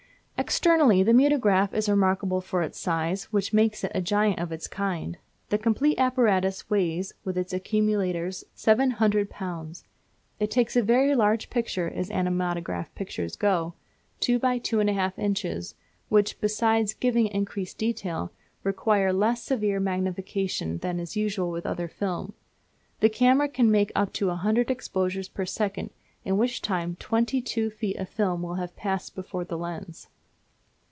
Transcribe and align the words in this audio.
Externally 0.37 1.03
the 1.03 1.13
Mutograph 1.13 1.71
is 1.71 1.87
remarkable 1.87 2.41
for 2.41 2.63
its 2.63 2.79
size, 2.79 3.25
which 3.25 3.53
makes 3.53 3.83
it 3.83 3.91
a 3.93 4.01
giant 4.01 4.39
of 4.39 4.51
its 4.51 4.67
kind. 4.67 5.19
The 5.49 5.59
complete 5.59 5.99
apparatus 5.99 6.67
weighs, 6.67 7.13
with 7.23 7.37
its 7.37 7.53
accumulators, 7.53 8.43
several 8.55 8.89
hundreds 8.89 9.27
of 9.29 9.33
pounds. 9.35 9.83
It 10.39 10.49
takes 10.49 10.75
a 10.75 10.81
very 10.81 11.13
large 11.15 11.51
picture, 11.51 11.87
as 11.91 12.09
animatograph 12.09 12.87
pictures 12.95 13.35
go 13.35 13.75
two 14.19 14.39
by 14.39 14.57
two 14.57 14.79
and 14.79 14.89
a 14.89 14.93
half 14.93 15.19
inches, 15.19 15.75
which, 16.09 16.41
besides 16.41 16.95
giving 16.95 17.27
increased 17.27 17.77
detail, 17.77 18.31
require 18.63 19.13
less 19.13 19.43
severe 19.43 19.79
magnification 19.79 20.79
than 20.79 20.99
is 20.99 21.15
usual 21.15 21.51
with 21.51 21.67
other 21.67 21.87
films. 21.87 22.33
The 22.99 23.09
camera 23.09 23.47
can 23.47 23.69
make 23.69 23.91
up 23.93 24.11
to 24.13 24.31
a 24.31 24.35
hundred 24.35 24.71
exposures 24.71 25.29
per 25.29 25.45
second, 25.45 25.91
in 26.25 26.35
which 26.35 26.63
time 26.63 26.97
twenty 26.99 27.41
two 27.41 27.69
feet 27.69 27.95
of 27.97 28.09
film 28.09 28.41
will 28.41 28.55
have 28.55 28.75
passed 28.75 29.13
before 29.13 29.45
the 29.45 29.57
lens. 29.57 30.07